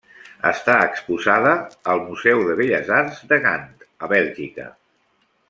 Està 0.51 0.77
exposada 0.85 1.51
al 1.93 2.01
Museu 2.07 2.41
de 2.47 2.57
Belles 2.63 2.91
Arts 3.01 3.21
de 3.35 3.41
Gant, 3.45 3.69
a 4.07 4.11
Bèlgica. 4.17 4.69